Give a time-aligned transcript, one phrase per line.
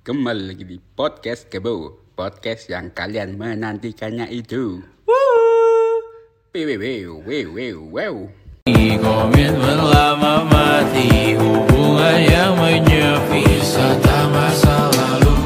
[0.00, 4.80] Kembali lagi di podcast Kebo Podcast yang kalian menantikannya itu
[6.56, 8.16] wew, wew, wew.
[9.00, 15.36] Komitmen lama mati Hubungan yang menyepi Wisata masa lalu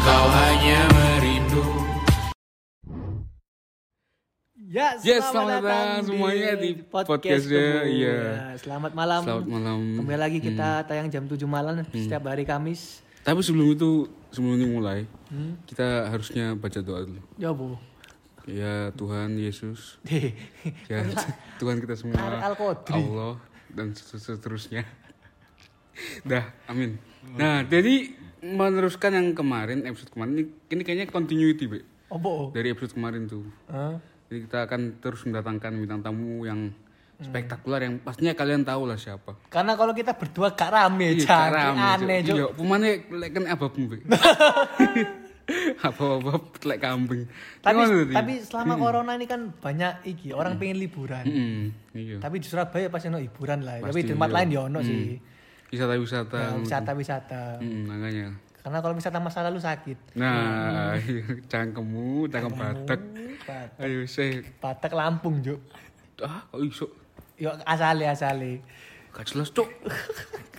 [0.00, 1.64] Kau hanya merindu
[4.72, 7.92] Ya, Yes, selamat datang semuanya di podcastnya, Kebo.
[7.92, 8.16] iya.
[8.16, 9.20] Ya, selamat malam.
[9.20, 9.76] Selamat malam.
[9.84, 9.96] Hmm.
[10.00, 13.04] Kembali lagi kita tayang jam 7 malam setiap hari Kamis.
[13.22, 15.00] Tapi sebelum itu, sebelum ini mulai
[15.32, 15.56] Hmm?
[15.64, 17.80] Kita harusnya baca doa dulu Ya, Bu.
[18.44, 19.96] Ya Tuhan Yesus.
[20.92, 21.08] Ya
[21.56, 22.42] Tuhan kita semua.
[22.92, 23.40] Allah
[23.72, 24.84] Dan seterusnya
[26.28, 27.00] Dah, amin
[27.38, 28.12] Nah, jadi
[28.44, 31.80] meneruskan yang kemarin, episode kemarin Ini, ini kayaknya continuity, Be
[32.12, 32.52] Opo?
[32.52, 33.96] Dari episode kemarin tuh Hah?
[34.28, 36.72] Jadi kita akan terus mendatangkan bintang tamu yang
[37.24, 39.38] spektakuler yang pastinya kalian tahu lah siapa.
[39.48, 42.28] Karena kalau kita berdua gak rame, Iya, karam, aneh, Cuk.
[42.28, 42.36] Cuk.
[42.36, 43.96] Iya, pemane lek kan apa pembe.
[45.82, 46.32] Apa-apa
[46.64, 47.22] lek kambing.
[47.58, 51.24] Tapi Gimana tapi selama corona ini kan banyak iki orang pengen liburan.
[51.92, 52.22] Iya.
[52.22, 53.82] Tapi di Surabaya pasti ono hiburan lah.
[53.82, 54.36] Tapi di tempat iya.
[54.38, 55.18] lain ya ono sih.
[55.72, 56.38] Wisata-wisata.
[56.38, 57.42] Ya, Wisata-wisata.
[57.64, 58.26] Mm, makanya.
[58.62, 60.14] Karena kalau wisata masa lalu sakit.
[60.14, 63.00] Nah, iya, cangkemmu, cangkem batak.
[63.42, 64.38] Batak, Ayo sih.
[64.62, 65.58] Batak Lampung, Juk.
[66.22, 66.86] Ah, kok iso?
[67.42, 68.62] Yo asale asale.
[69.10, 69.66] Gak jelas, Cuk.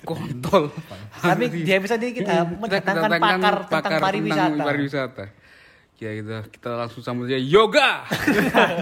[0.03, 0.67] Kontol.
[1.15, 4.51] Tapi di episode ini kita mendatangkan kedatangan pakar tentang pariwisata.
[4.51, 5.25] tentang pariwisata.
[6.03, 8.03] Ya kita kita langsung sambut aja yoga.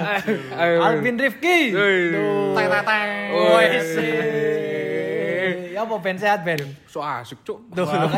[0.89, 1.77] Alvin Rifki.
[2.57, 3.09] Teng, teng.
[3.53, 3.89] Wes.
[5.71, 6.57] Ya apa Ben sehat Ben?
[6.89, 7.69] So asik, Cuk.
[7.69, 8.17] Tuh, kan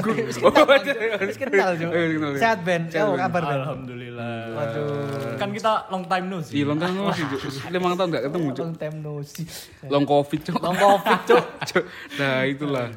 [1.27, 1.91] wis kenal, Cuk.
[2.39, 2.87] Sehat Ben.
[2.87, 3.59] Ya apa kabar Ben?
[3.67, 4.35] Alhamdulillah.
[4.55, 5.02] Waduh.
[5.39, 6.53] Kan kita long time no sih.
[6.61, 7.29] Iya, long time no Cuk.
[7.73, 8.65] Lima tahun gak ketemu, Cuk.
[8.65, 9.45] Long time no see.
[9.87, 10.55] Long covid, Cuk.
[10.61, 11.45] Long covid, Cuk.
[11.69, 11.85] Cuk.
[12.19, 12.87] Nah, itulah.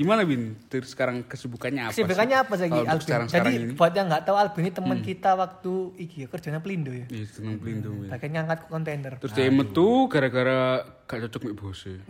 [0.00, 0.56] Gimana, Bin?
[0.64, 2.00] Terus sekarang kesibukannya apa sih?
[2.00, 3.04] Kesibukannya apa sih Kalau untuk Albin?
[3.04, 3.68] sekarang-sekarang Jadi ini.
[3.68, 3.76] Hmm.
[3.76, 7.04] buat yang nggak tahu Albin ini teman kita waktu iki ya, kerjanya pelindo ya.
[7.06, 7.96] Iya, seneng pelindung.
[8.00, 8.08] Bin.
[8.08, 9.12] Pakai ngangkat kontainer.
[9.20, 10.58] Terus dia metu gara-gara
[11.04, 11.92] gak cocok mek bose.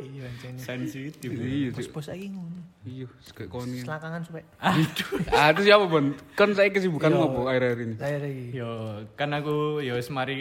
[0.00, 0.32] Iya.
[0.56, 1.28] Sensitif.
[1.28, 1.92] Iya, Cuk.
[1.92, 2.60] Bos lagi ngono.
[2.82, 3.04] Iya,
[3.36, 3.84] kayak koni.
[3.84, 4.44] Selakangan supaya.
[4.56, 6.16] Ah, itu siapa, Bon?
[6.32, 7.20] Kan saya kesibukan Iya.
[7.20, 7.94] apa akhir-akhir ini?
[7.96, 8.44] Saya lagi.
[8.56, 8.70] Yo,
[9.14, 10.40] kan aku yo wis mari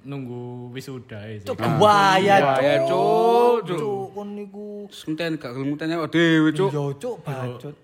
[0.00, 1.36] nunggu wisuda ya.
[1.44, 3.56] Cuk, kebaya, Kebaya, Cuk.
[3.66, 3.78] Cuk.
[3.78, 4.79] Cuk, kon niku.
[4.88, 6.70] Senten gak gelem tanya kok dhewe, Cuk.
[6.72, 7.76] Yo, cuk, bacot.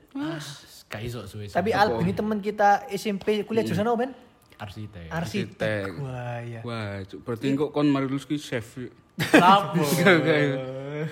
[0.86, 1.50] Gak iso suwe.
[1.52, 4.12] Tapi Albin ini teman kita SMP kuliah jurusan apa, Ben?
[4.56, 5.08] arsitek.
[5.12, 5.90] Arsitek.
[6.00, 6.60] Wah, ya.
[6.64, 7.20] Wah, Cuk.
[7.24, 8.80] Berarti kok kon mari lulus ki chef.
[9.36, 9.84] Lapo.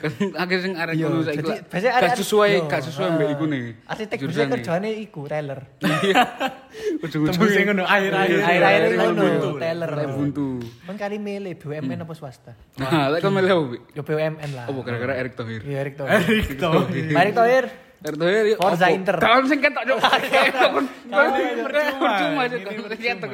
[0.01, 3.15] Kan akhirnya sing arek Iya, ngono saiki gak sesuai, yo, gak sesuai ah.
[3.19, 3.63] mbek iku nih.
[3.85, 4.53] Arsitek biasanya Jurusane.
[4.57, 5.61] kerjanya iku, teller.
[5.81, 6.15] Iya.
[7.05, 8.39] Ujung-ujung sing ngono akhir-akhir.
[8.41, 9.49] Akhir-akhir buntu.
[9.61, 9.91] teller.
[10.11, 10.49] Buntu.
[10.87, 12.53] Kan kali milih BUMN apa swasta?
[12.81, 13.79] Nah, lek kon apa, Bi?
[13.93, 14.65] Yo BUMN lah.
[14.71, 15.63] Oh, gara-gara Erick Thohir.
[15.67, 16.21] Iya, Erik Thohir.
[16.23, 17.13] Erik Thohir.
[17.15, 17.65] Erik Thohir.
[18.05, 18.59] Erick Thohir yuk.
[18.61, 18.87] Forza?
[18.93, 19.17] Inter.
[19.17, 19.83] Tahun sing ketok.
[19.97, 20.85] Kon
[22.05, 22.43] percuma.
[22.45, 23.31] Ini Ketok.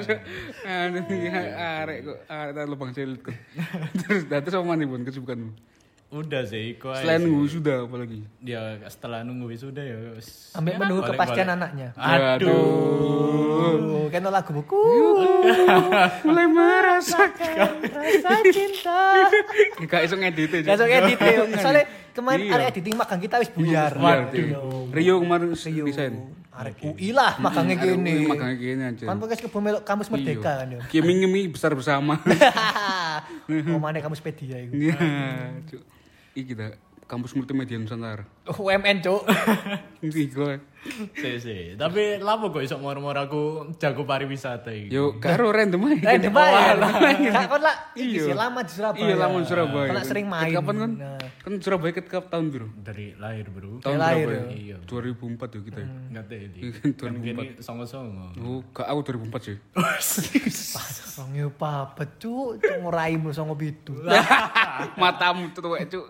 [0.62, 0.98] Anu
[1.58, 3.34] arek kok arek lubang cilik kok.
[4.06, 5.50] Terus apa nih, Bun, kesibukanmu?
[6.10, 8.26] Udah sih, kok aja Selain nunggu sudah apalagi?
[8.42, 10.50] Ya setelah nunggu wisuda ya wis.
[10.58, 11.94] Ambil Ya, menunggu kepastian anaknya.
[11.94, 12.50] Aduh.
[14.10, 14.74] Kan lagu buku.
[16.26, 17.54] Mulai merasakan.
[17.94, 19.30] Rasa cinta.
[19.86, 20.66] Gak iso ngedit Cuk.
[20.66, 21.46] Besok edit ya.
[21.62, 22.58] Soalnya kemarin Iya.
[22.58, 23.94] ada editing magang kita wis buyar.
[23.94, 24.90] Waduh.
[24.90, 25.86] Rio kemarin Rio.
[25.86, 26.14] desain.
[26.50, 28.26] Arek UI lah magangnya gini.
[28.26, 29.04] Magangnya gini aja.
[29.06, 30.82] Kan podcast kebun melok kampus merdeka kan ya.
[30.90, 32.18] Kimi-kimi besar bersama.
[33.50, 34.90] Oh mana kampus pedia itu.
[34.90, 34.94] Iya,
[36.30, 36.36] Cuk.
[36.36, 38.22] Iki kita kampus multimedia Nusantara.
[38.46, 39.26] UMN cuk.
[40.06, 40.54] Iki gue.
[41.12, 41.62] Sih sih.
[41.74, 44.88] Tapi lapo kok iso mor-mor aku jago pariwisata iki.
[44.88, 46.16] Yo, karo random aja.
[46.16, 46.78] Eh depan.
[47.28, 48.32] Kak kon lah iki Iya.
[48.32, 49.04] sih lama di Surabaya.
[49.04, 49.88] Iya, lama di Surabaya.
[49.92, 50.54] Kon sering main.
[50.54, 50.90] Kapan kan?
[51.44, 52.68] Kan Surabaya ket kap tahun biru.
[52.80, 53.84] Dari lahir, Bro.
[53.84, 54.42] Tahun lahir, ya?
[54.48, 54.76] Iya.
[54.88, 55.88] 2004 ya kita ya.
[55.90, 56.24] Enggak.
[56.32, 58.26] Iya, Kan gini songo-songo.
[58.40, 59.56] Oh, gak aku 2004 sih.
[61.20, 63.92] Wong yo papa cuk, cuk nguraimu songo bidu.
[65.00, 66.08] Matamu tuh tuwek, Cuk.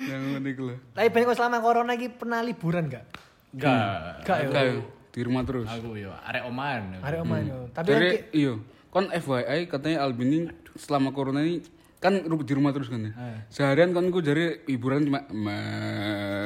[0.00, 0.76] Yang ngene iku lho.
[0.96, 3.04] Tapi banyak kok selama corona iki pernah liburan gak?
[3.52, 4.24] Enggak.
[4.24, 4.80] Gak ya.
[5.10, 5.68] Di rumah terus.
[5.68, 7.02] Aku yo arek oman.
[7.02, 7.58] Arek omahan yo.
[7.70, 8.52] Tapi Dari nanti iya,
[8.88, 10.48] kon FYI katanya Albin ini
[10.78, 11.60] selama corona ini
[12.00, 13.12] kan di rumah terus kan ya.
[13.52, 15.20] Seharian kan gue jari hiburan cuma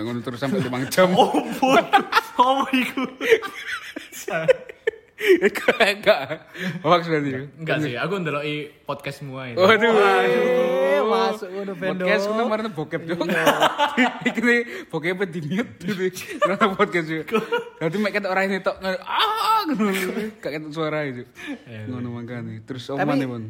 [0.02, 1.14] ngono terus sampai 5 jam.
[1.14, 1.30] Oh,
[2.34, 3.06] Oh, iku.
[5.24, 6.20] Enggak, enggak.
[6.82, 7.30] Hoax berarti.
[7.56, 9.56] Enggak sih, aku ndeloki podcast semua itu.
[9.56, 9.94] Waduh.
[9.94, 10.83] eh
[11.14, 12.04] masuk ngono Bendo.
[12.04, 13.14] Podcast kuwi kemarin bokep yo.
[14.26, 16.04] Iki nih bokep di mute gitu.
[16.42, 17.22] Karena podcast yo.
[17.78, 19.90] Berarti mek ketok ora ini tok ah ngono.
[20.42, 21.24] Gak ketok suara itu.
[21.88, 22.62] Ngono mangkane.
[22.66, 23.44] Terus oman Tapi- ya, Bon.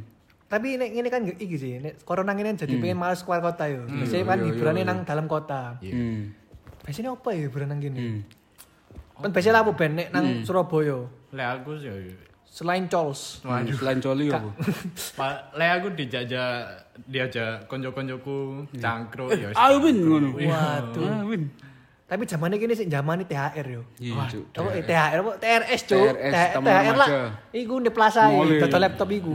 [0.45, 3.91] Tapi ini, ini kan iki sih, nek corona ini jadi pengen males keluar kota yo.
[3.91, 4.91] Biasanya kan iya, hiburannya iya.
[4.93, 5.81] nang dalam kota.
[5.83, 6.31] Hmm.
[6.87, 7.99] Biasanya apa ya hiburan nang gini?
[7.99, 8.21] Hmm.
[9.19, 11.11] Kan biasanya apa ben nek nang Surabaya?
[11.35, 11.91] Lek aku sih
[12.55, 12.59] ya.
[12.63, 13.43] Selain Chols.
[13.43, 14.51] Selain coli apa?
[15.19, 16.51] Pak, lek aku dijajak
[17.11, 19.51] diajak konco-koncoku cangkruk ya.
[19.59, 20.39] Ah, win ngono.
[20.39, 21.03] Waduh.
[21.03, 21.51] Ah, win.
[22.07, 23.83] Tapi zamannya kini sih zaman THR yo.
[23.99, 24.23] Iya.
[24.55, 25.33] Apa eh, THR apa?
[25.43, 25.99] TRS cuk.
[26.15, 27.09] TRS, THR Taman lah.
[27.51, 28.79] Iku di plaza dodol iya.
[28.87, 29.35] laptop iku.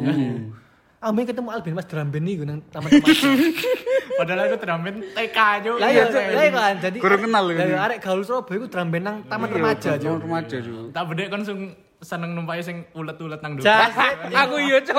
[0.99, 3.31] Ambil ketemu Albin Mas drum band iku nang taman remaja.
[4.19, 5.69] Padahal aku teramen TK aja.
[5.79, 7.65] Lah iya Cuk, lah iya kan jadi Kurang kenal kan?
[7.71, 10.23] Lah arek gaul Surabaya iku drum band nang taman remaja Taman cuk.
[10.27, 10.87] remaja, Cuk.
[10.91, 11.61] Tak bedek kan sung
[11.99, 13.91] seneng numpai sing ulet-ulet nang Jas.
[14.31, 14.95] Aku iya, Cuk.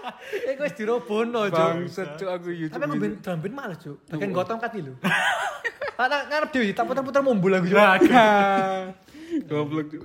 [0.56, 1.88] Iku wis dirobono cuk.
[2.16, 2.88] Cuk, aku iya, Tapi Cuk.
[2.88, 3.96] aku ben drum band males cuk.
[4.08, 4.96] Bagian gotong kati lho.
[6.00, 8.08] Ana ngarep dhewe tak puter-puter mumbul aku cuk.
[9.52, 10.04] Goblok, Cuk.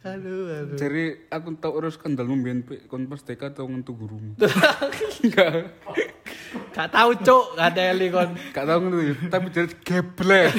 [0.00, 0.76] Aduh aduh.
[0.80, 4.36] Jadi aku tau urus kendal mbiyen kon pas TK tau ngentu gurumu.
[5.24, 5.76] Enggak.
[6.74, 8.30] Gak tau cuk, gak teli kon.
[8.50, 10.50] Gak tau ya, tapi jadi geblek.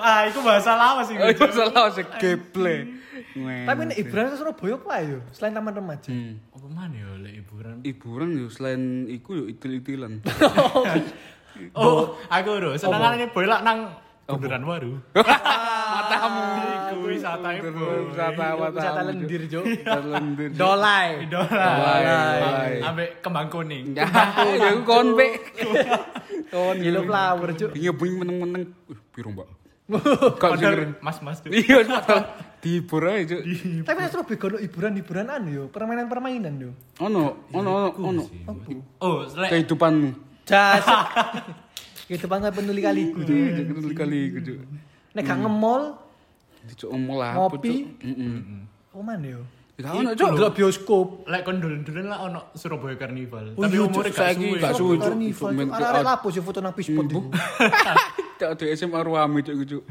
[0.00, 1.16] Ah, itu bahasa lawas sih.
[1.16, 2.96] Oh, itu salah sih geblek.
[3.36, 5.18] Tapi nek hiburan Surabaya apa ayo?
[5.32, 6.08] Selain taman remaja.
[6.12, 6.40] Hmm.
[6.52, 7.76] Apa mana ya lek hiburan?
[7.84, 10.20] Hiburan yo selain iku yo itil-itilan.
[11.72, 13.88] Oh, aku lho senengane boy lak nang
[14.28, 14.92] bundaran baru.
[15.96, 16.44] Matamu.
[17.16, 17.48] Iku wisata.
[17.56, 19.64] Wisata Wisata lendir cuk.
[20.12, 20.48] Lendir.
[20.52, 21.24] Dolai.
[21.26, 22.80] Dolai.
[22.84, 23.96] Ambek kembang kuning.
[23.96, 24.04] Ya,
[24.60, 25.28] ya aku kon pe.
[26.52, 27.70] Kon yellow flower cuk.
[27.72, 28.64] Iya bunyi meneng-meneng.
[28.86, 29.48] Uh, piro, Mbak?
[30.42, 30.50] Kok
[30.98, 31.54] mas-mas tuh.
[31.54, 31.86] Iya,
[32.58, 33.42] dihibur aja, Cuk.
[33.86, 36.70] Tapi nek Surabaya kono hiburan-hiburan anu yo, permainan-permainan yo.
[36.98, 38.22] Ono, ono, ono, ono.
[38.98, 40.10] Oh, lek Kehidupanmu.
[40.42, 40.82] Jas.
[42.10, 43.30] Gitu banget peduli kaliku cuk.
[43.30, 44.38] Iya, kali kali iku.
[45.16, 45.82] Nek gak nge-mall,
[46.66, 47.74] Dicuk ngomong lah apa, Ngopi.
[48.02, 49.02] Heeh.
[49.02, 49.42] mana yo?
[49.76, 50.28] Gak ono, Cuk.
[50.40, 51.06] Delok bioskop.
[51.28, 53.52] lek kon dulen-dulen lah ono Surabaya Carnival.
[53.52, 54.56] Oh, Tapi iya, Cuk, gak saiki suwe.
[54.56, 55.12] gak suwe, Cuk.
[55.68, 57.28] Arek-arek lapo sih foto nang pispot iku.
[58.36, 59.84] Tak ada SMA Ruame, Cuk, Cuk.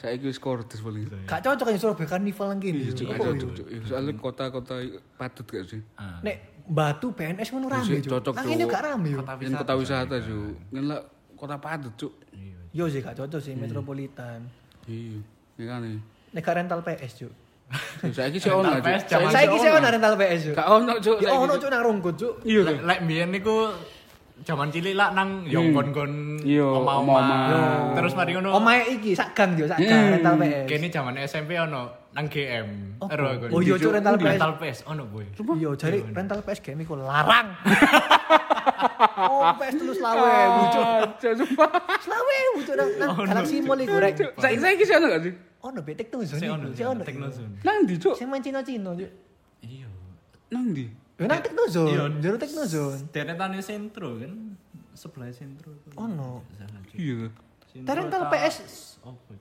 [0.00, 1.04] Saiki wis kordes paling.
[1.28, 2.80] Gak cocok kan Surabaya Carnival nang kene.
[2.96, 3.66] Cuk, gak cocok, Cuk.
[3.84, 4.74] Soalnya kota-kota
[5.20, 5.80] patut gak sih?
[6.24, 6.36] Nek
[6.70, 9.20] Batu PNS ngono rame Cuk, Nang ini gak rame yo.
[9.20, 10.56] Yang kota wisata, Cuk.
[10.72, 11.00] Kan lah
[11.36, 12.12] kota patut, Cuk.
[12.72, 14.48] Yo sih gak cocok sih metropolitan.
[14.88, 15.20] Iya,
[15.60, 15.96] nih.
[16.30, 17.32] Nek rental PS cuk.
[18.10, 19.30] Saiki sih ono, Rental Cuk.
[19.30, 19.86] Saiki sih ono.
[19.86, 20.54] rental PS cuk.
[20.58, 21.18] Gak ono, Cuk.
[21.22, 21.70] Ya ono Cuk.
[21.70, 22.34] nang rongkut cuk.
[22.42, 22.86] Iya, Lek Cuk.
[22.90, 23.56] lek mbiyen niku
[24.42, 27.20] jaman cilik lah nang yo kon-kon Iya, oma-oma.
[27.94, 28.56] Terus mari ngono.
[28.58, 30.66] Omae iki sak gang yo, sak gang rental PS.
[30.66, 32.68] Kene jaman SMP ono nang GM.
[33.54, 34.26] Oh iya cuk rental PS.
[34.34, 35.26] rental PS ono boy.
[35.30, 37.48] Iya, jare rental PS game iku larang.
[39.00, 40.32] Oh, PS terus lawe,
[40.72, 40.84] cuk.
[41.20, 41.68] Cuk, sumpah.
[42.04, 44.16] Selawe, cuk nang Galaxy Mall iku rek.
[44.40, 45.32] Saiki sih ono gak sih?
[45.60, 46.40] Ono be Teknozone.
[46.40, 47.02] Si iku, ono, Si ono.
[47.04, 47.60] Teknozone.
[47.60, 48.16] Nang ndi, Cuk?
[48.16, 49.12] Sing main Cina-Cina cuk.
[49.60, 49.88] Iya.
[50.48, 50.88] Nang ndi?
[51.20, 52.04] Yo nang Teknozone, Iya.
[52.24, 53.12] jero Teknozone.
[53.12, 54.56] Deretane sentro kan.
[54.96, 55.76] Sebelah sentro.
[56.00, 56.40] Ono.
[56.96, 57.28] Iya.
[57.86, 58.56] Ta rental PS?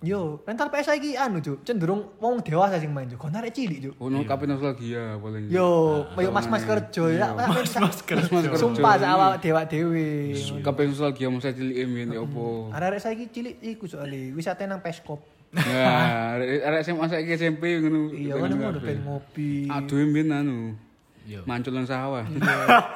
[0.06, 1.64] Yo, rental PS saiki anu, Cuk.
[1.64, 3.16] Cenderung wong dewasa sing main, Cuk.
[3.18, 3.96] Kon arek cilik, Cuk.
[4.04, 5.48] Ono kape nostalgia paling.
[5.48, 7.32] Yo, koyo mas-mas kerja ya.
[7.32, 7.72] Mas
[8.04, 8.54] kerja.
[8.60, 10.36] Sumpah sak awak dewa dewe.
[10.62, 12.68] Kape nostalgia masa cilik emen ya opo.
[12.76, 15.39] Arek-arek saiki cilik iku soalnya wisata nang Peskop.
[15.50, 18.14] Nah, arek SMA saiki SMP ngono.
[18.14, 19.66] Iya, kan ngono ben ngopi.
[19.66, 20.78] Aduh mbiyen anu.
[21.26, 21.42] Yo.
[21.46, 22.26] Mancul nang sawah.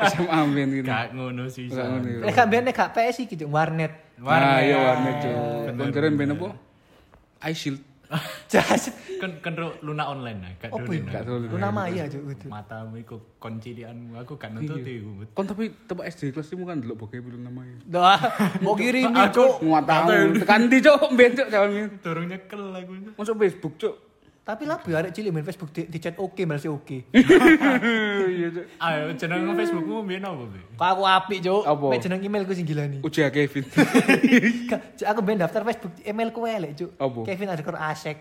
[0.09, 0.89] SMA mbiyen gitu.
[0.89, 1.65] Gak ngono sih.
[1.69, 2.25] Gak ngono.
[2.25, 3.93] Nek gak ben nek gak PS iki, Cuk, warnet.
[4.21, 5.17] Nah, iya warnet.
[5.73, 6.47] Konjeren ben apa?
[7.49, 7.81] Ice Shield.
[8.51, 8.93] Jas.
[9.17, 10.91] Kan kan luna online nah, dulu.
[10.93, 11.09] iku?
[11.09, 11.45] Gak dulu.
[11.55, 12.45] Luna Maya, Cuk, gitu.
[12.51, 15.11] Matamu iku koncilianmu aku gak nonton iku.
[15.33, 17.77] Kon tapi tepak SD kelas 5 kan delok bokep lu namanya.
[17.87, 18.19] Dah,
[18.61, 19.63] mau kirimi, Cuk.
[19.63, 20.39] Nguatamu.
[20.43, 20.99] Tekan ndi Cuk?
[21.15, 21.47] Mbiyen Cuk.
[22.03, 22.91] Dorong nyekel aku.
[23.17, 23.95] Masuk Facebook Cuk.
[24.43, 27.07] Tapi lah biar cilik main Facebook di, di chat oke balas oke.
[27.15, 28.51] Iya.
[28.83, 30.59] Ayo jeneng Facebookmu mbiyen apa, Be?
[30.75, 31.63] Kok aku apik, Cuk.
[31.63, 31.85] Apa?
[31.87, 32.99] Mek jeneng emailku sing gila nih.
[33.07, 33.63] Uji Kevin.
[34.67, 36.91] Gak, Cuk, aku ben daftar Facebook emailku elek, Cuk.
[36.99, 37.19] Apa?
[37.23, 38.17] Kevin underscore asek.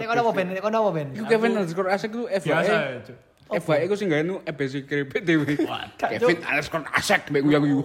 [0.00, 0.46] Nek kono apa ben?
[0.56, 1.08] Nek kono apa ben?
[1.20, 2.72] Kevin underscore asik ku Biasa FYI.
[2.72, 3.16] ya, Cuk.
[3.60, 5.52] FYI ku sing gawe nu EBC krepet dhewe.
[6.00, 7.78] Kevin underscore asik mbek guyu guyu.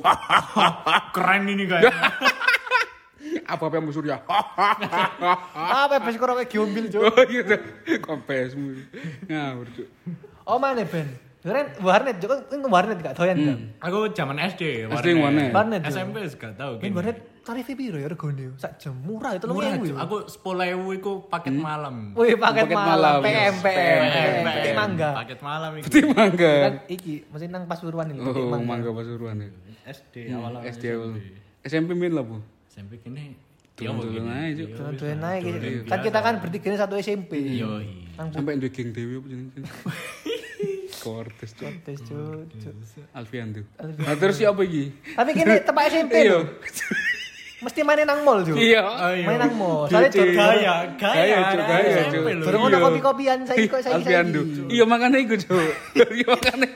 [1.12, 1.92] Keren ini guys.
[3.42, 4.18] Apa apa yang Surya?
[4.24, 7.02] Apa ben karo kayak giombil, Cuk.
[7.04, 7.62] Oh iya Cuk.
[8.02, 8.78] Kompesmu.
[9.26, 9.88] Ngawur Cuk.
[10.46, 11.08] Oh mana ben?
[11.44, 12.32] Keren warnet, Cuk.
[12.48, 13.60] Kan warnet gak doyan kan?
[13.84, 15.52] Aku zaman SD, SD warnet.
[15.52, 15.82] Warnet.
[15.88, 16.80] SMP gak tau.
[16.80, 18.56] Ben warnet tarifnya piro ya regane?
[18.56, 19.76] Sak jam murah itu Murah.
[19.76, 19.98] Cuk.
[20.00, 22.16] Aku 10.000 iku paket malam.
[22.16, 23.20] Wih, paket malam.
[23.20, 24.02] PM, PM,
[24.48, 25.10] petik mangga.
[25.20, 25.70] Paket malam.
[25.84, 26.54] Peti mangga.
[26.64, 28.68] Kan iki, mesti nang Pasuruan iki, petik Oh, mangga.
[28.68, 29.50] mangga Pasuruan ya.
[29.84, 31.20] SD awal SD awal.
[31.68, 32.40] SMP min lah, Bu.
[32.74, 33.38] SMP kini
[33.74, 34.78] Dolan-dolan aja, Cuk.
[34.78, 35.50] Dolan-dolan ae iki.
[35.86, 37.32] Kan kita kan bertiga ini satu SMP.
[37.54, 37.82] Yo.
[38.14, 39.62] Nang Sampai duwe geng dewe apa jenenge?
[40.96, 41.74] Kortes Cuk.
[41.86, 42.54] Tes, Cuk.
[42.54, 42.74] Cuk.
[43.12, 43.66] Alfian tuh.
[43.78, 44.94] Nah, terus siapa iki?
[45.12, 46.38] Tapi kini tempat SMP Iya.
[46.38, 46.40] lho.
[47.64, 48.62] mesti main nang mall, Cuk.
[48.62, 48.82] Iya.
[49.26, 49.90] Main nang mall.
[49.90, 50.22] Soalnya Cuk.
[50.22, 52.46] Cuk, Gaya, gaya, Gaya, gaya, lho.
[52.46, 52.86] Durung ono Iya.
[52.86, 54.06] kopi-kopian saiki kok saiki.
[54.06, 54.42] Alfiando.
[54.70, 55.70] Iya makanya iku, Cuk.
[56.14, 56.70] Iya makanya.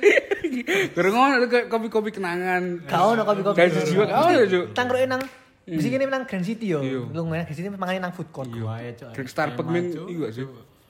[0.98, 2.90] Durung ono kayak kopi-kopi kenangan.
[2.90, 3.54] Gak ono kopi-kopi.
[3.56, 4.66] Guys, jiwa gak ono, Cuk.
[4.74, 5.22] Tangkroke nang
[5.68, 6.80] di sini nang Grand City yo.
[6.80, 7.12] Iya.
[7.12, 8.48] Lu main Grand City mangane nang food court.
[8.48, 9.12] Wae, Cuk.
[9.12, 10.08] Kayak Starbucks min Cuk.
[10.08, 10.46] iku gak sih?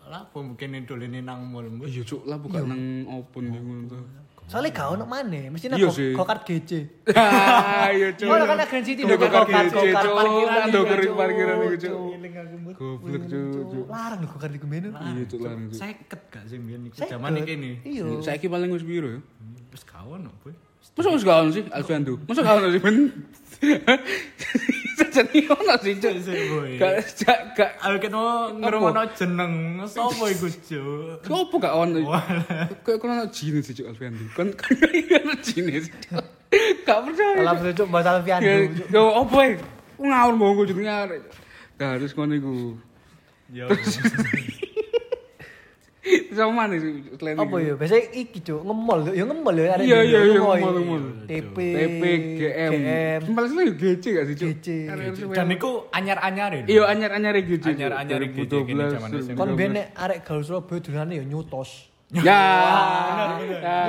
[0.08, 1.66] Lah, apa mungkin idolin nang mall.
[1.82, 4.02] Iya, Cuk, lah bukan nang open ngono tuh.
[4.48, 6.14] Soalnya gak ono maneh, mesti nang Iya go- sih.
[6.14, 6.72] go-kart GC.
[7.92, 8.30] Iya, Cuk.
[8.30, 11.18] Oh, kan nang Grand City Go-kart go-kart, GC, parkiran iku, kering Cuk.
[11.18, 11.92] parkiran iku, Cuk.
[11.92, 12.78] Cuk.
[12.78, 13.86] Goblok, Cuk.
[13.90, 14.90] Larang lho go-kart iku menu.
[14.94, 15.76] Iya, Cuk, larang, Cuk.
[15.76, 17.12] Seket gak sih mbiyen iku Seket.
[17.12, 17.72] zaman iki ini.
[17.84, 18.06] Iya.
[18.22, 19.20] Saiki paling wis piro ya?
[19.74, 20.54] Wis gak ono, Boy.
[20.96, 22.14] Masa wis gak ono sih Alfiando?
[22.24, 22.98] Masa gak ono sih men?
[24.98, 26.14] Sajane ono sih, Cuk.
[26.78, 26.94] Gak
[27.58, 27.74] gak
[28.14, 29.54] mau ngerungokno jeneng
[29.90, 31.26] sapa iku, Cuk?
[31.26, 32.06] Sopo gak ono?
[32.86, 34.24] Kayak kono ono jine sih Cuk Alfiando.
[34.38, 35.94] Kan kan ono sih.
[36.10, 36.26] Cuk.
[36.86, 37.34] Gak percaya.
[37.34, 37.56] Cuk.
[37.58, 38.94] bisa Cuk bahasa Cuk.
[38.94, 39.58] Yo opo e?
[39.98, 41.24] Ku ngawur monggo jenenge arek.
[41.78, 42.54] Gak harus ngono iku.
[43.54, 43.66] Ya.
[46.38, 47.74] Sama mana sih selain Apa ya?
[47.74, 50.58] Biasanya iki Cuk, ngemol, ya ngemol ya arek Iya, iya, iya, ngemol.
[50.74, 51.02] ngemol.
[51.26, 52.04] TP, TP,
[52.38, 52.72] GM.
[53.30, 54.48] Malah selain GC gak sih, Cuk?
[54.58, 54.68] GC.
[55.32, 56.68] Dan iku anyar-anyar ini.
[56.70, 57.66] Iya anyar-anyar GC.
[57.74, 59.38] Anyar-anyar GC kini zaman 2012, SMP.
[59.38, 61.72] Kon ben arek gaul Surabaya dolane ya nyutos.
[62.08, 62.24] Ya.
[62.24, 62.40] Ya,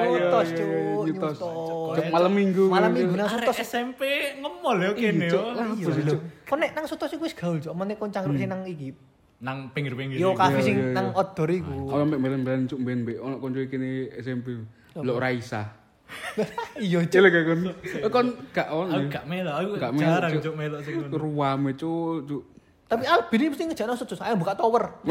[0.03, 1.39] Nyutos, iya, iya, Cuk, nyutos.
[2.11, 2.65] malam minggu.
[2.67, 3.57] Malam minggu nang sutos.
[3.63, 4.01] SMP
[4.37, 5.45] ngemol ya kene Cuk.
[5.55, 5.63] yo.
[5.79, 6.19] Iya sih?
[6.43, 7.71] Kon nek nang sutos iku wis gaul, Cuk.
[7.73, 8.91] Mene kon cangkruk sing nang iki.
[9.39, 10.19] Nang pinggir-pinggir.
[10.19, 11.19] Yo kafe iya, sing iya, nang iya.
[11.23, 11.75] outdoor iku.
[11.95, 13.39] Ono mek belen-belen cuk ben be ono
[13.71, 14.59] kene SMP.
[14.99, 15.63] Lho Raisa.
[16.81, 17.11] Iya, Cuk.
[17.13, 17.61] Cile gak kon.
[17.69, 18.27] Eh, Kon
[18.57, 18.97] gak ono.
[18.97, 19.13] Aku ya?
[19.13, 20.43] gak melo, aku jarang Cuk.
[20.43, 21.15] cuk melo sing ngono.
[21.21, 22.43] Ruame cuk.
[22.89, 24.17] Tapi Albin ini mesti ngejakno sutos.
[24.25, 25.05] Ayo buka tower.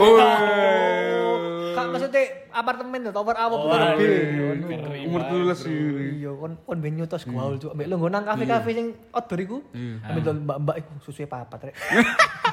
[1.77, 4.07] Kak maksudnya apartemen lho, tower apa bukan lebih.
[4.65, 5.05] keren.
[5.05, 6.25] Umur 12 ini.
[6.25, 7.77] Iya, kon kon ben nyutos gaul, Cuk.
[7.77, 9.57] Ambek lu nggo nang kafe-kafe sing outdoor iku.
[9.77, 10.09] Iya.
[10.09, 11.75] Ambek lho mbak-mbak iku susuwe papat rek.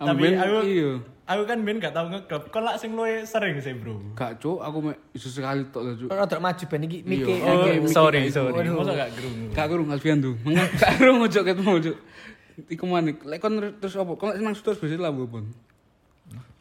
[0.00, 0.90] Tapi Amben aku iya.
[1.28, 2.48] aku kan ben gak tau ngeklub.
[2.48, 4.16] Kok lak sing luwe sering sih, Bro?
[4.16, 6.08] Gak cuk, aku mek iso sekali tok lah cuk.
[6.08, 7.28] Rada maju ben iki mike.
[7.28, 7.44] Iya.
[7.44, 8.56] Oh, mikir sorry, kayak sorry.
[8.56, 8.80] Waduh.
[8.80, 9.36] Masa gak gerung?
[9.52, 10.34] Gak kurung Alfian tuh.
[10.80, 11.96] Gak kurung cuk ketemu cuk.
[12.72, 13.16] Iku manik.
[13.28, 14.12] Lek kon terus apa?
[14.16, 15.44] Kon lek nang terus biasa lah pun.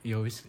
[0.03, 0.43] Ya wis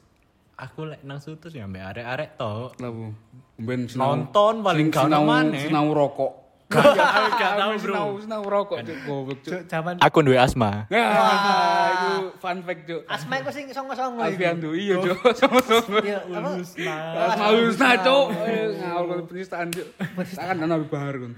[0.59, 2.75] aku lek nang sutus ya mbek arek-arek tok.
[2.83, 3.15] Lah bu.
[3.63, 3.87] Ben.
[3.87, 5.71] Nonton paling gak maneh.
[5.71, 6.40] Sinau rokok.
[6.71, 7.95] Gak aku gak tau, Aku Bro.
[7.95, 9.61] Sinau sinau rokok cuk goblok cuk.
[9.67, 10.87] Zaman Aku duwe asma.
[10.87, 13.03] Nah, itu fun fact cuk.
[13.11, 14.23] Asma iku sing songo-songo.
[14.23, 15.19] Alfian tuh iya cuk.
[15.35, 15.99] Sama-sama.
[16.07, 16.51] Iya, apa?
[17.43, 18.27] Asma cuk.
[18.47, 19.87] Eh, Ngawur kon penistaan cuk.
[20.31, 21.33] Takkan ana bahar kon.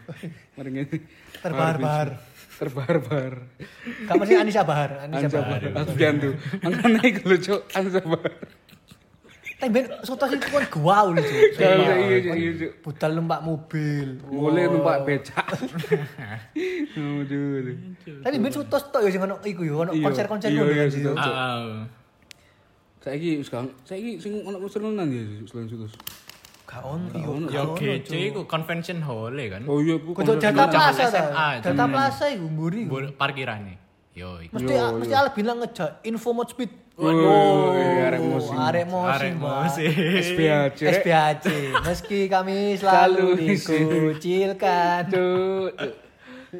[0.60, 0.96] Mari ngene.
[1.40, 2.08] Terbahar-bahar.
[2.52, 3.34] Terbahar-bahar.
[4.06, 5.64] Gak mesti Anissa Bahar, Anissa Bahar.
[5.64, 6.36] Alfian tuh.
[6.60, 7.60] Makanya iku lho cuk.
[8.04, 8.32] Bahar.
[9.62, 11.38] Tapi ben sutos iku kan gaul, Cuk.
[11.54, 12.82] Iya iya iya iya cuk.
[12.82, 14.18] Budal numpak mobil.
[14.26, 15.46] Mulai numpak becak.
[16.98, 17.70] Aduh.
[18.26, 20.90] Tapi ben sutos tok ya sing ono iku ya, ono Iya, konser-konser iya, ngono iya,
[20.90, 21.14] sutos.
[21.14, 21.34] Cuk.
[23.06, 25.94] Saiki wis Kang, saiki sing ono konser nenan ya selain situs.
[26.66, 27.06] Gak ono,
[27.46, 27.62] iya, Ya
[28.02, 29.62] GC iku convention hall ya kan.
[29.70, 30.74] Oh iya ku Kudu nenan.
[30.74, 31.10] Plaza ta.
[31.14, 32.90] SMA, Delta Plaza iku mburi.
[33.14, 33.78] Parkirane.
[34.10, 34.58] Yo iku.
[34.58, 35.22] Mesti mesti yo.
[35.22, 36.81] Al bilang ngejak info mod speed.
[37.02, 38.54] Waduh, arek musim.
[38.54, 39.10] Arek musim.
[39.10, 39.34] Arek.
[40.22, 40.80] SPHC.
[41.02, 41.46] SPHC.
[41.82, 43.42] Meski kami selalu Selalu
[44.14, 45.02] dikucilkan.
[45.10, 45.70] Cuk.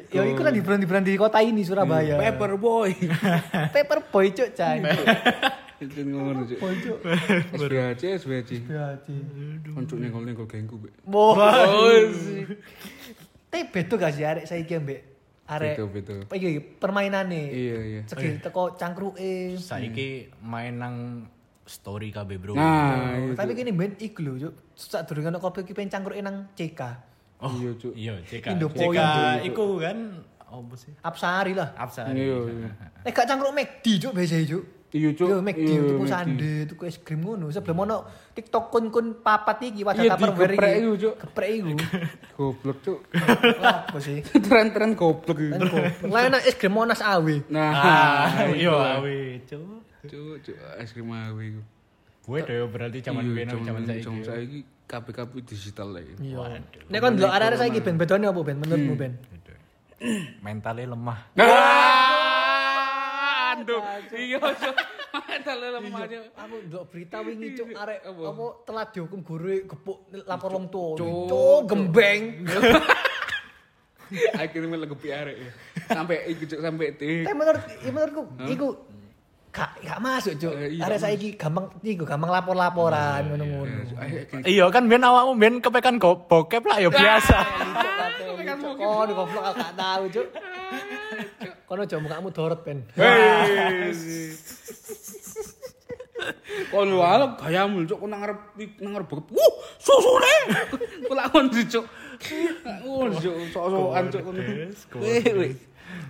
[0.09, 2.19] Ya iku kan di brand di kota ini Surabaya.
[2.19, 2.91] Paper boy.
[3.73, 4.81] Paperboy cuk cai.
[5.79, 6.57] Itu ngono cuk.
[6.59, 6.97] Boy cuk.
[7.55, 8.51] SPHC SPHC.
[8.67, 9.07] SPHC.
[9.71, 10.89] Koncuk nengol nengol gengku be.
[11.07, 11.37] Oh,
[13.53, 15.12] Tapi betul gak sih arek saiki ambek
[15.43, 16.19] arek Betul betul.
[16.31, 17.43] iki permainane.
[17.51, 18.01] Iya iya.
[18.07, 19.59] Segi teko cangkruke.
[19.59, 20.95] Saiki main nang
[21.63, 22.55] story KB bro.
[22.55, 24.53] Nah, iya, Tapi kini ben iku lho cuk.
[24.75, 26.81] Sak durung ono kopi ki pengen cangkruke nang CK.
[27.43, 27.91] Oh, Iya, Cuk.
[27.91, 28.45] Iya, CK.
[28.55, 28.99] Indo CK
[29.43, 29.97] iku kan
[30.39, 30.95] apa sih?
[31.03, 31.75] Apsari lah.
[31.75, 32.15] Absari.
[32.15, 32.69] Iya iya.
[33.03, 34.63] Nek gak cangkruk McD cuk biasa cuk.
[34.93, 35.25] Iya cuk.
[35.25, 36.13] Yo McD Iya, tuku McD.
[36.13, 37.49] sande, tuku es krim ngono.
[37.49, 37.97] Sebelum ono
[38.29, 40.79] TikTok kun-kun papat iki wadah Iya, Tupperware digeprek iki.
[40.79, 41.13] iku, Cuk.
[41.19, 41.69] Geprek iku.
[42.37, 42.99] Goblok cuk.
[43.59, 44.17] Apa sih?
[44.45, 45.57] Tren-tren goblok itu.
[45.57, 46.07] goblok.
[46.07, 47.35] Lah enak es krim Monas awe.
[47.47, 49.81] Nah, Ah, iya awe, cuk.
[50.03, 51.61] Cuk, cuk, es krim awe iku.
[52.23, 54.03] Gue deh berarti zaman Iya, biyen sama zaman saiki.
[54.03, 56.13] Zaman saiki kabeh-kabeh digital lagi.
[56.19, 56.61] Iya.
[56.87, 59.13] Nek kon delok arek-arek saiki ben bedone apa ben menurutmu ben?
[60.39, 61.19] Mentalnya lemah.
[63.63, 63.81] Aduh,
[64.19, 64.75] iya cuk.
[65.13, 66.23] Mentalnya lemah cuk.
[66.35, 68.45] Aku ndelok berita wingi cuk arek Apa?
[68.67, 70.99] telat dihukum guru gepuk lapor wong tuwa.
[70.99, 71.61] Cuk.
[71.71, 72.21] Gembeng.
[74.37, 75.51] Akhirnya malah kepi arek ya.
[75.89, 77.23] Sampai iku cuk sampai ti.
[77.23, 78.67] Tapi menurut ya menurutku iku
[79.53, 80.53] gak gak masuk cuk.
[80.57, 83.95] Eh, iya, Arek saiki gampang iku gampang lapor-laporan ngono-ngono.
[84.43, 87.37] Iya kan biyen awakmu biyen kepekan bokep lah ya biasa.
[88.77, 90.27] Kon goblok aku gak tahu cuk.
[91.73, 92.85] Kono aja mukamu dorot ben.
[96.69, 98.39] Kon wae gayamu cuk nang ngarep
[98.77, 99.09] nang ngarep.
[99.09, 100.35] Wuh, susune.
[101.09, 101.85] Ku lakon sih cuk.
[102.85, 104.21] Oh, cuk sok-sokan cuk
[105.01, 105.57] weh.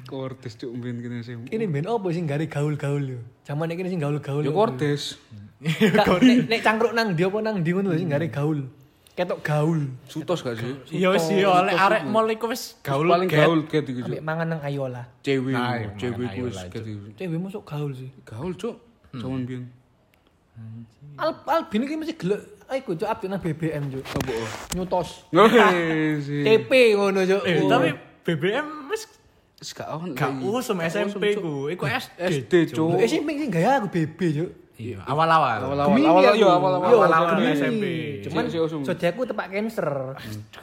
[0.03, 1.39] Kordes cuk mben kene sih.
[1.48, 3.20] Ini ben opo sing gari gaul-gaul yo.
[3.48, 4.43] Zaman iki sing gaul-gaul.
[4.43, 5.15] Ya kordes.
[5.63, 8.67] Kak, nek nek cangkruk nang ndi apa nang ndi ngono lho sing gari gaul.
[9.13, 9.93] Ketok gaul.
[10.10, 10.74] Sutos gak sih?
[10.98, 14.10] Iya wis yo oleh arek mall iku wis gaul Paling gaul ket iku cuk.
[14.10, 15.05] Ambek mangan nang Ayola.
[15.22, 17.05] Cewek, Nah, iya, cewek ku wis ket iku.
[17.13, 18.10] Cewek masuk gaul sih.
[18.25, 18.74] Gaul cuk.
[19.13, 19.70] Zaman biyen.
[21.22, 22.41] Al Albin iki mesti gelek.
[22.74, 24.01] Iku cuk update nang BBM cuk.
[24.01, 24.34] Apa?
[24.74, 25.10] Nyutos.
[25.38, 26.25] Wes.
[26.25, 27.41] TP ngono cuk.
[27.46, 27.70] Eh, Oh.
[27.70, 27.89] tapi
[28.25, 29.05] BBM wis
[29.77, 30.17] gak on.
[30.17, 31.70] gak usum SMP ku.
[31.70, 32.74] Iku SD.
[32.74, 32.98] Cuk.
[32.98, 34.50] Eh SMP sing gaya aku BB cuk.
[34.73, 35.69] Iya, awal-awal.
[35.69, 36.35] Awal-awal Gemini awal aku.
[36.35, 36.87] yo awal-awal.
[36.89, 37.53] Yo, awal-awal Gemini.
[37.53, 37.83] SMP.
[38.25, 38.43] Cuman
[38.81, 39.87] sojaku tepak cancer.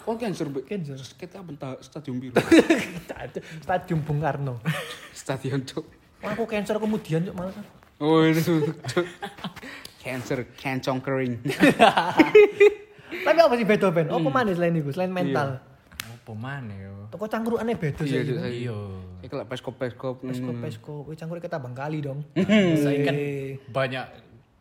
[0.03, 0.65] Kon cancer mbek.
[0.67, 0.99] Cancer.
[1.15, 2.35] Kita bentar stadium biru.
[3.65, 4.59] Stadium Bung Karno.
[5.13, 5.87] Stadion cuk.
[6.21, 7.55] Aku cancer kemudian cuk malah.
[7.97, 9.07] Oh itu cuk.
[10.01, 11.39] Cancer, kencong kering.
[13.27, 14.09] Tapi apa sih beda Ben?
[14.09, 14.91] Apa manis selain itu?
[14.91, 15.61] Selain mental.
[16.01, 17.07] Apa maneh yo?
[17.11, 18.27] Toko cangkruannya beda Iya, sih.
[18.27, 18.77] Cuk, saya.
[19.21, 19.23] Iya.
[19.23, 20.15] Saya kelak peskop-peskop.
[20.23, 22.25] Pesko pesko, kowe cangkruk ketabang kali dong.
[22.83, 23.61] Saya kan Eh.
[23.67, 24.07] banyak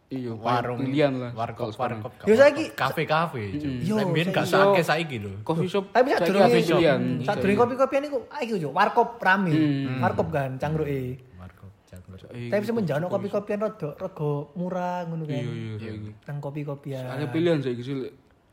[0.10, 1.32] Iya, warung pilihan lah.
[1.32, 5.94] warkop warkop Yo, saiki- kafe-kafe Yo, Lah biyen gak sakit saiki lho Coffee shop.
[5.94, 7.02] Tapi saat saiki durunge coffee pilihan.
[7.22, 9.54] saat durunge kopi-kopian iku iku yo warkop rame.
[10.02, 11.14] Warkop kan cangkruke.
[11.36, 15.46] warkop Saiki Tapi semenjak ono kopi-kopian rada rego murah ngono kan.
[15.46, 16.12] Iya, iya.
[16.26, 17.06] Nang kopi-kopian.
[17.06, 17.96] Ada pilihan saiki sih.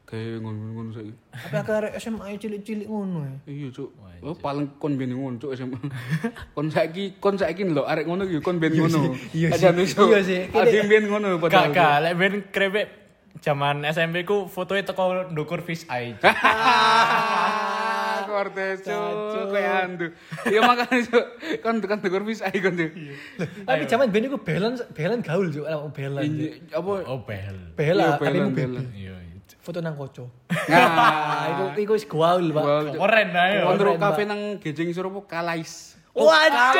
[0.06, 1.12] Kayak ngono-ngono saiki.
[1.34, 3.34] Tapi agak arek SMA cilik-cilik ngono ya.
[3.50, 3.90] Iya, Cuk.
[4.22, 5.74] Oh, paling kon ben ngono, Cuk, SMA.
[6.54, 9.18] kon saiki kon saiki lho arek ngono iki kon ben ngono.
[9.34, 9.66] Iya sih.
[9.66, 10.06] Aja nusu.
[10.06, 10.40] Iya sih.
[10.46, 11.74] Ada ben ngono padahal.
[11.74, 12.86] gak lek ben krepek
[13.36, 16.14] zaman SMP ku fotonya teko ndukur fish eye
[18.16, 20.06] Ah, Kortes cuk, kayak andu.
[20.46, 21.26] Iya makanya cuk,
[21.60, 22.90] kon tekan tegur bisa ikon cuk.
[23.64, 25.50] Tapi zaman ben iku balance balance gaul
[25.90, 26.26] balance.
[26.26, 26.92] Ini apa?
[27.06, 28.80] oh bel Bela, Iya, tapi mu Belen, bela.
[28.80, 28.86] Belen.
[28.94, 29.14] iya
[29.56, 30.26] Foto nang koco.
[30.66, 32.94] Nah, Ah, iku iku wis gaul, Pak.
[32.94, 33.28] Keren
[33.62, 35.94] Kon Keren, kafe nang Gejeng isor apa Kalais.
[36.16, 36.72] Waduh,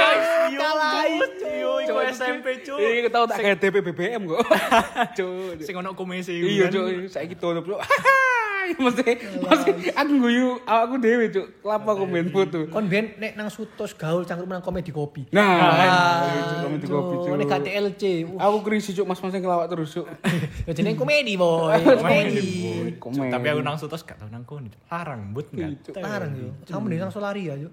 [0.48, 1.20] kalais.
[1.61, 4.40] yo iku SMP cu Ini tau tak kayak DP BBM kok.
[5.18, 5.61] Cuk.
[5.61, 6.72] sing ono komisi Iya kan.
[6.72, 7.81] cuk, saiki tutup cuk.
[8.74, 11.46] Mesti mesti aku guyu aku dhewe cuk.
[11.62, 12.66] Kelapa aku main foto.
[12.66, 15.31] Kon ben nek nang sutos gaul cangkruk nang komedi kopi.
[15.31, 15.46] Nah,
[15.87, 17.35] Ah, cuk, kami di kopi cuk.
[17.38, 18.02] Nek gak TLC.
[18.26, 20.07] Wah, Aku krisi cuk mas-mas yang ngelawak terus cuk.
[20.66, 21.70] ya jeneng komedi, boy.
[22.98, 23.31] Komedi.
[23.31, 26.50] Tapi aku nang sutos gak tau nang kono larang but enggak Larang yo.
[26.87, 27.70] Nih nang Solaria yo.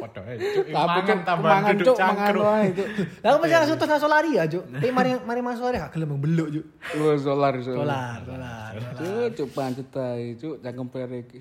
[0.00, 0.64] Padha ae Cuk.
[0.72, 2.88] Tapi mangan cuk, tambah mangan duduk cuk, mangan cangkruk cuk.
[3.24, 4.64] Lah mesti nang sutos nang Solaria, Juk.
[4.72, 6.66] Tapi mari mari nang Solaria gak gelem beluk, Juk.
[6.96, 7.76] Wah, solar solar.
[7.76, 8.72] Solar, solar.
[8.96, 11.28] Cuk, cuk pancet ae, cuk, cangkem perek.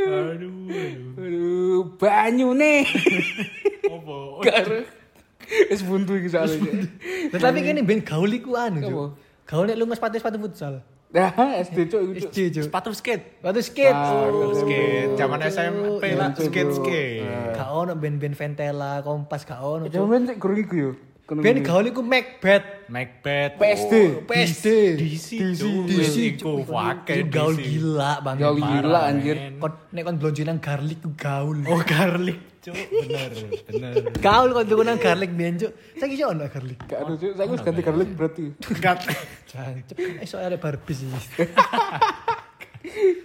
[0.00, 2.84] aduh aduh Aduh, banyu nih.
[3.96, 4.84] opo Karo.
[5.72, 6.60] Wis buntu iki soalnya.
[7.32, 7.40] Cuk.
[7.40, 8.92] Tapi kene ben gaul iku anu, Juk.
[8.92, 9.04] Apa?
[9.50, 10.74] Gaul nek lu sepatu-sepatu futsal.
[11.14, 12.30] Nah, SD cuk cuk.
[12.30, 12.64] SD, Juk.
[12.70, 13.98] sepatu skate Sepatu skate.
[13.98, 14.54] Ah, oh.
[14.54, 16.86] skate zaman SMP lah Cuk, skate Cuk.
[16.86, 17.26] skate
[17.58, 19.90] Gak ono ben-ben Ventela, Kompas gak ono.
[19.90, 20.06] Juk.
[20.06, 20.90] Jaman sik gurung iku yo.
[21.42, 22.86] Ben gaul iku Macbeth.
[22.86, 23.94] Macbeth PSD.
[24.22, 24.66] PSD.
[25.02, 26.62] DC DC, DC Cuk.
[26.62, 28.46] iku wakai gaul gila banget.
[28.46, 29.36] Gaul gila anjir.
[29.58, 31.58] Kon nek kon blonjo nang garlic ku gaul.
[31.66, 33.30] oh garlic cuk bener
[33.68, 35.72] bener Gaul kon tuku nang garlic biyen, Juk.
[35.96, 36.78] Saiki iso ono garlic.
[36.84, 38.44] Gak ada cuk, saya wis ganti garlic berarti.
[38.84, 39.00] gat
[39.48, 41.08] Jancuk, iso ada Barbie sih.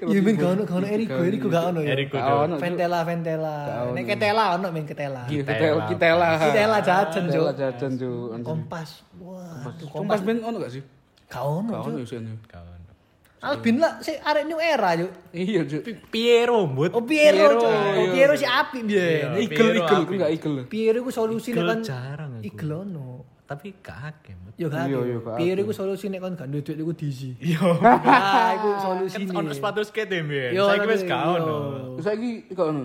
[0.05, 1.95] Iya men gak ono gak ono Eriko, Eriko gak ono ya.
[1.95, 2.61] Eriko ono, Cuk.
[2.61, 3.55] Ventela, Ventela.
[3.95, 5.23] Nek ketela ono men ketela.
[5.31, 5.87] Iya, Kitela.
[5.87, 6.31] kita kita lah.
[6.43, 7.31] Kitela jajan, Cuk.
[7.31, 8.25] Kitela jajan cuk.
[8.43, 8.89] Kompas.
[9.17, 10.83] Wah, Kompas ben ono gak sih?
[11.31, 12.07] Gak ono, Gak ono Cuk.
[12.07, 12.19] sih.
[12.19, 12.35] ini.
[12.51, 12.79] kawan
[13.45, 15.11] Albin lah, si arek new era, Cuk.
[15.31, 15.81] Iya cuk.
[16.09, 17.69] Piero but Oh Piero, Piero, Cuk.
[17.69, 17.93] iya.
[17.95, 19.29] Oh Piero si api biyen.
[19.29, 19.95] Piero eagle, api.
[20.01, 20.55] aku gak eagle.
[20.65, 22.43] Piero iku solusi nek kon jarang aku.
[22.43, 23.07] Eagle ono.
[23.45, 24.89] tapi gak but Yo gak.
[24.89, 27.29] Iya, gak Piero iku solusi nek kon gak duwe duit iku diisi.
[27.45, 27.61] iya
[28.01, 31.55] Ah, iku solusi kan ono sepatu skate ya mbien Yo, saiki wis gak ono
[31.93, 32.01] yo.
[32.01, 32.83] Saiki gak ono.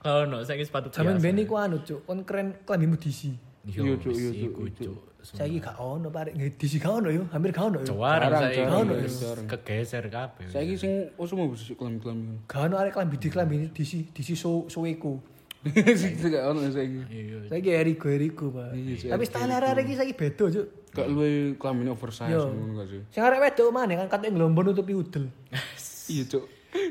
[0.00, 1.24] ono saiki sepatu Zaman biasa.
[1.26, 2.00] ben iku anu, Cuk.
[2.02, 3.36] Kon keren klambimu diisi.
[3.68, 5.28] Yo, Cuk, iya, Cuk, iya.
[5.28, 5.36] Cuk.
[5.36, 6.32] Saiki gak ono, Pak.
[6.32, 7.92] Nggih diisi gak ono yo, hampir gak ono yo.
[7.92, 8.62] Jarang saiki
[9.04, 9.46] wis jarang.
[9.46, 10.46] kegeser kabeh.
[10.48, 12.48] Saiki sing usum sih kelam-kelam.
[12.48, 15.20] Gak ono arek klambi di klambi diisi so soeko.
[16.00, 17.04] Sing gak ono saiki.
[17.12, 17.52] Iya.
[17.52, 18.72] Saiki Eriko Eriko, Pak.
[18.72, 20.66] Iya, Tapi style arek iki saiki beda, Cuk.
[20.90, 23.00] Gak luwe kelamin oversize ngono gak sih?
[23.12, 25.28] Sing arek wedok mana kan katanya ngelombon nutupi udel.
[26.10, 26.42] Iya cuk.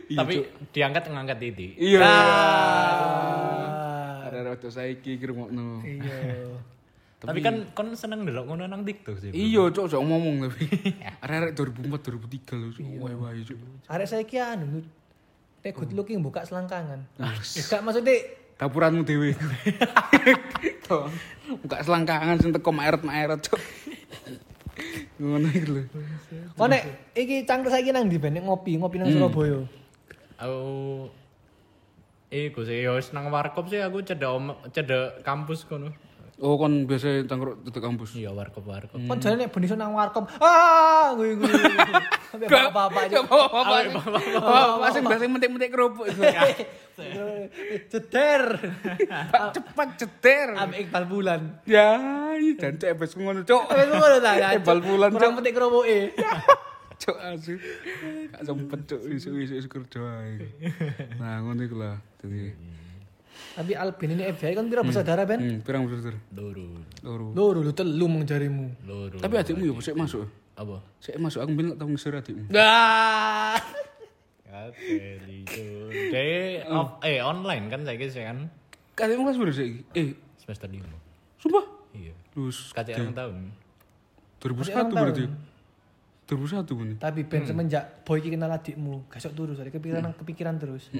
[0.07, 0.35] Iya, Tapi
[0.71, 1.75] diangkat ngangkat titik.
[1.75, 1.99] Iya.
[1.99, 3.03] Ah.
[4.31, 5.83] Ada rada saiki kirmokno.
[5.83, 6.15] Iya.
[7.19, 9.29] Tapi kan kon seneng ndelok ngono nang TikTok sih.
[9.35, 10.71] Iya cuk, cuk ngomong tapi.
[11.23, 12.83] Arek-arek 2004 2003 lho cuk.
[13.03, 13.57] Wae wae cuk.
[13.91, 14.83] Arek saiki anu
[15.59, 17.03] Nek good looking buka selangkangan.
[17.19, 18.15] Enggak maksudnya
[18.59, 19.35] Dapuranmu dewe.
[21.63, 23.55] Buka selangkangan sing teko maeret-maeret, Cuk.
[25.19, 25.83] Ngono iku lho.
[26.59, 29.07] Oh nek iki cangkruk saiki nang ndi ben ngopi, ngopi Hmm.
[29.07, 29.59] nang Surabaya.
[30.39, 30.59] Aku
[32.29, 35.89] Iku sih, ya wis nang warkop sih aku cedek om, cedek kampus kono.
[36.39, 38.15] Oh kon biasa cangkruk tutup kampus.
[38.15, 38.95] Iya warkop warkop.
[38.95, 40.31] Kon jane nek beniso nang warkop.
[40.39, 41.51] Ah, gue gue.
[42.31, 43.19] Sampai bapak-bapak aja.
[44.39, 46.23] Bapak sing biasa mentik-mentik kerupuk iku.
[47.91, 48.43] Ceder.
[49.51, 50.47] Cepat ceter.
[50.55, 51.41] Ambek Iqbal Bulan.
[51.67, 51.99] Ya,
[52.55, 53.67] dan cek bes ngono, Cuk.
[53.67, 54.55] Tapi gue ngono ta ya.
[54.55, 55.37] Iqbal Bulan, Kurang Cuk.
[55.43, 55.99] petik keroboke.
[57.03, 57.55] Cuk asu.
[58.31, 60.39] Gak sempet cuk isu-isu kerja ae.
[61.19, 61.95] Nah, ngono iku lah.
[62.19, 62.51] Dadi
[63.59, 65.39] Tapi Albin ini FBI kan pira bersaudara Ben?
[65.39, 66.15] hmm, pirang besar.
[66.31, 66.79] Loro.
[67.03, 67.27] Loro.
[67.35, 68.71] Loro lu telu mong jarimu.
[68.87, 69.17] Loro.
[69.19, 70.23] Tapi adikmu ya sik masuk.
[70.55, 70.79] apa?
[71.03, 72.47] Sik masuk aku bilang tau ngesir adikmu.
[74.49, 75.67] Kateli itu.
[76.11, 78.49] Dia off, eh online kan saya sih kan
[78.99, 79.79] Adikmu kelas berapa sih?
[79.95, 80.83] Eh, semester 5.
[81.39, 81.63] sumpah.
[81.95, 82.11] Iya.
[82.35, 83.35] Lulus Kacau orang tahun.
[84.43, 85.23] 2001 berarti.
[86.29, 86.95] 2001 bener.
[86.99, 90.91] Tapi Ben semenjak boy kenal adikmu, gasok turu soalnya kepikiran kepikiran terus.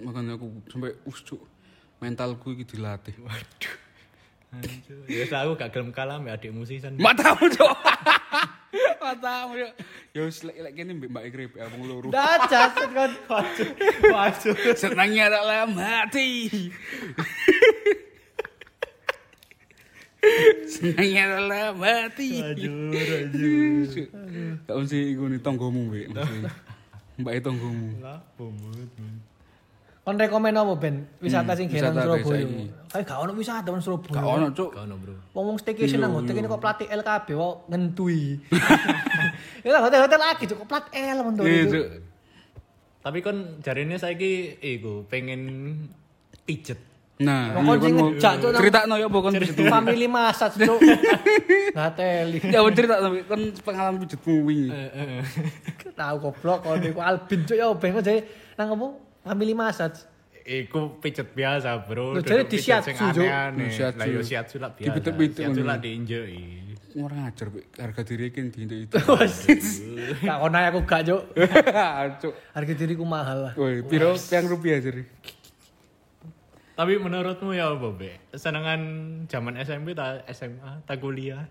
[0.00, 1.44] Makanya aku sampai us cuk.
[2.02, 3.14] Mentalku iki dilatih.
[3.22, 3.74] Waduh.
[5.08, 6.98] Ya wis aku gak gelem kalah mbak adik musisan.
[6.98, 7.72] Matamu, Cuk.
[9.06, 9.72] Matamu, Cuk.
[10.12, 12.10] Ya wis lek lek kene mbak Ikrip ya wong loro.
[12.10, 13.10] Dacat kan.
[13.30, 13.68] Waduh.
[14.12, 14.54] Waduh.
[14.76, 16.68] Senangnya dalam hati.
[20.68, 22.30] Senangnya dalam hati.
[22.42, 23.78] Aduh, aduh.
[24.68, 26.06] Gak mesti iku nih tonggomu, Mbak.
[27.22, 27.88] Mbak itu tonggomu.
[28.02, 28.90] Lah, pomut.
[30.02, 31.06] Kon rekomen apa Ben?
[31.22, 32.46] Wisata sing wisata nang kayak Surabaya.
[32.90, 34.18] Kayak gak ono wisata nang Surabaya.
[34.18, 34.70] Gak ono, Cuk.
[34.74, 35.14] Kau no bro.
[35.30, 36.40] Ngomong staycation Iya, nang hotel iya.
[36.42, 38.20] ini kok pelatih LKB kok ngentui.
[39.62, 41.46] Ya lah hotel-hotel lagi Cuk, kok plat L mentu.
[41.46, 41.86] Iya, Cuk.
[42.98, 45.42] Tapi kon jarine saiki iku pengen
[46.42, 46.82] pijet.
[47.22, 50.06] Nah, Pokoknya iya, kon mau ngejak, Cuk, nang- cerita no ya apa kon pijet Family
[50.10, 50.80] massage Cuk.
[51.78, 52.38] Ngateli.
[52.42, 54.66] Ya cerita tapi kon pengalaman pijetmu wingi.
[55.94, 58.26] Tahu goblok kon iku Albin Cuk ya ben kok jadi
[58.58, 58.86] nang apa?
[59.22, 60.02] Family massage.
[60.42, 62.18] Iku pijet biasa bro.
[62.18, 63.22] Loh, jadi di shiatsu, Cuk.
[63.22, 63.70] aneh-aneh.
[63.70, 63.98] Di shiatsu.
[64.02, 64.90] Lah yo shiatsu lah biasa.
[64.90, 66.42] Dipitek-pitek Shiatsu lah diinjeki.
[66.98, 67.64] Ora ngajar, Pak.
[67.78, 68.94] Harga diri kan di itu.
[70.26, 71.22] Gak ono aku gak Cuk.
[72.20, 72.34] Cuk.
[72.58, 73.52] Harga diriku mahal lah.
[73.54, 75.06] Woi, piro piang rupiah jadi?
[76.72, 78.18] Tapi menurutmu ya apa, Be?
[78.34, 78.80] Senengan
[79.30, 81.46] zaman SMP ta SMA ta kuliah?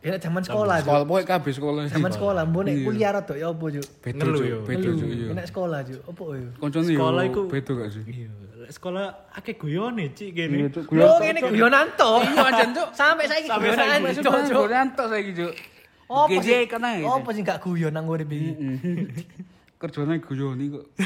[0.00, 0.80] Ya zaman sekolah.
[0.80, 1.82] Sekolah pokoknya kabeh sekolah.
[1.86, 2.84] Zaman sekolah, mbok nek Iya.
[2.88, 3.48] kuliah rada ya?
[3.52, 4.46] Bedo, Ngelu Cuk.
[4.48, 4.58] yo.
[4.64, 4.96] Bedo, Ngelu.
[4.96, 5.28] Cuk, iya.
[5.36, 6.48] Nek sekolah Cuk, apa ya?
[6.56, 8.02] Koncone yo Sekolah iku- bedo gak sih?
[8.08, 8.28] Iya,
[8.70, 10.72] sekolah akeh guyone cik Iya, kene.
[10.72, 10.84] Cuk.
[10.90, 12.10] Yo ngene guyonan to.
[12.18, 12.88] Iya, ajan, Cuk.
[12.92, 14.32] Sampai saiki Sampai guyonan saiki, Cuk.
[14.46, 14.66] Cuk.
[14.66, 15.52] Nyantok saiki, Cuk.
[16.10, 16.60] Apa GJ sih?
[16.66, 17.00] kan ae.
[17.02, 18.50] Apa sih gak guyon nang urip iki?
[19.80, 20.84] Kerjane guyoni kok.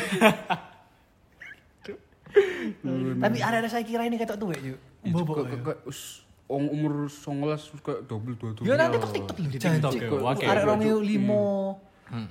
[3.21, 4.79] Tapi ada-ada saya kira ini ketok tuwek Cuk.
[5.11, 5.33] Bobo.
[5.37, 8.63] Kok kok us wong umur 19 wis kayak double dua tuh.
[8.63, 9.47] TikTok TikTok lho.
[9.47, 9.99] Di TikTok janji.
[9.99, 10.45] ya, wake.
[10.45, 11.45] Arek rong ewu limo.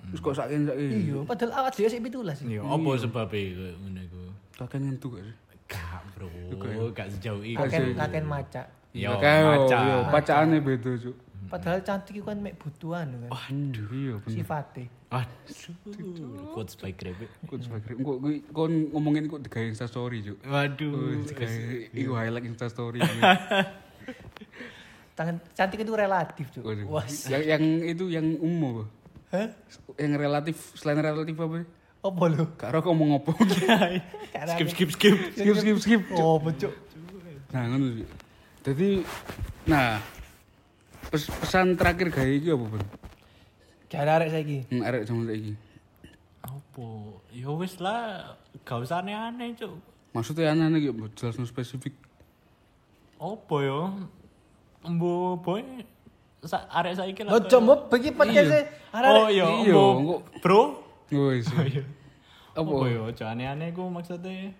[0.09, 0.91] Wis kok saking saking.
[1.03, 2.45] Iya, padahal awak dhewe sik 17.
[2.45, 4.19] Iya, apa sebabnya iku ngene iku?
[4.53, 5.35] Kakek nyentuh gak sih?
[5.65, 6.27] Gak, Bro.
[6.93, 7.57] Gak sejauh itu.
[7.57, 8.63] Kakek- Kaken kaken maca.
[8.93, 9.77] Yo, Kakek yo, maca.
[9.81, 11.15] yo, pacaane beda, Cuk.
[11.43, 13.29] Padahal cantik iku kan mek butuhan kan.
[13.29, 14.35] Waduh, iya bener.
[14.35, 14.83] Sifate.
[15.11, 17.25] Aduh, quotes by Grebe.
[17.43, 20.37] Kok sebagai kok kuwi kon ngomongin kok digawe Insta story, Cuk.
[20.43, 21.21] Waduh.
[21.91, 23.01] Iku highlight Insta story.
[25.13, 26.65] Tangan cantik itu relatif, Cuk.
[26.65, 26.85] Waduh.
[26.89, 27.05] Wah.
[27.29, 28.89] Yang yang itu yang umum?
[29.29, 29.49] Hah?
[29.97, 31.65] Yang relatif selain relatif apa?
[32.03, 32.45] Apa lu?
[32.57, 33.31] Karo ngomong apa?
[34.57, 35.15] Skip skip skip.
[35.37, 36.01] skip skip skip.
[36.17, 36.73] Oh, Cuk.
[37.53, 38.07] Nah, ngono sih.
[38.63, 38.89] Jadi
[39.69, 40.01] nah
[41.13, 42.65] pes- pesan terakhir gawe iki apa?
[43.93, 44.57] Gak ada arek saiki.
[44.73, 45.53] Hmm, arek zaman saiki.
[46.41, 46.87] Apa?
[47.29, 48.33] Ya wis lah,
[48.65, 49.77] gak usah aneh-aneh, Cuk.
[50.17, 51.93] Maksudnya aneh-aneh gitu, jelas spesifik.
[53.23, 53.79] Apa ya?
[54.83, 55.63] Mbo boy
[56.43, 57.39] sa arek saiki lah.
[57.39, 58.61] Ojo mbok bagi podcast e.
[58.91, 60.61] Oh iya, Iya, engko- bro.
[61.07, 61.55] Woi, sih.
[61.71, 61.83] Iya.
[62.51, 62.67] Apa?
[62.67, 62.99] Apa ya?
[63.07, 64.51] Ojo aneh-aneh ku maksudnya.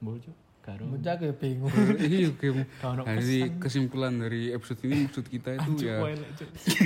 [0.00, 0.32] Cuk.
[0.64, 0.82] Karo.
[0.88, 1.70] Bocah ke bingung.
[2.00, 2.32] Iya,
[2.82, 6.00] Nah, jadi kesimpulan dari episode ini maksud kita itu ya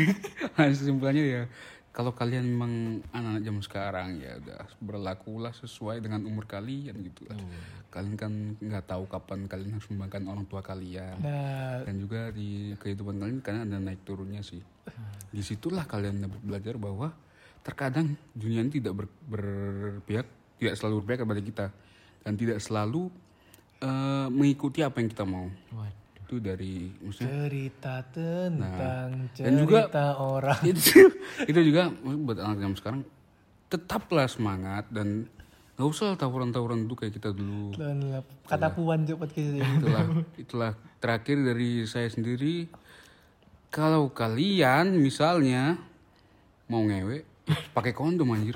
[0.58, 1.42] kesimpulannya ya
[1.90, 7.34] kalau kalian memang anak-anak zaman sekarang ya udah berlakulah sesuai dengan umur kalian gitu lah.
[7.90, 11.18] Kalian kan nggak tahu kapan kalian harus membanggakan orang tua kalian.
[11.18, 14.62] Nah, Dan juga di kehidupan kalian karena ada naik turunnya sih.
[15.34, 17.10] Di situlah kalian dapat belajar bahwa
[17.66, 20.26] terkadang dunia ini tidak ber- berpihak,
[20.62, 21.66] tidak selalu berpihak kepada kita
[22.22, 23.10] dan tidak selalu
[23.82, 25.50] eh, mengikuti apa yang kita mau.
[25.74, 25.99] Waduh
[26.30, 29.80] itu dari maksudnya, cerita nah, tentang nah, cerita dan juga,
[30.14, 30.60] orang.
[30.70, 31.10] itu,
[31.42, 33.00] itu juga buat anak zaman sekarang
[33.66, 35.26] tetaplah semangat dan
[35.74, 37.74] nggak usah tawuran-tawuran itu kayak kita dulu.
[38.46, 39.74] Kata puan cepat kita gitu.
[39.82, 40.06] itulah
[40.46, 42.70] itulah terakhir dari saya sendiri.
[43.74, 45.82] Kalau kalian misalnya
[46.70, 47.26] mau ngewe
[47.74, 48.54] pakai kondom anjir.